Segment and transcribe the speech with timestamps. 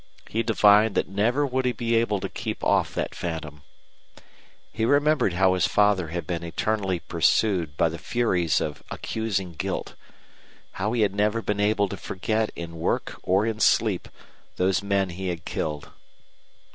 [0.29, 3.61] He divined that never would he be able to keep off that phantom.
[4.73, 9.93] He remembered how his father had been eternally pursued by the furies of accusing guilt,
[10.71, 14.07] how he had never been able to forget in work or in sleep
[14.55, 15.91] those men he had killed.